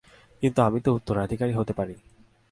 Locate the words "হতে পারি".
1.53-1.95